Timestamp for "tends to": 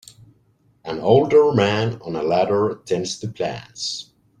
2.87-3.27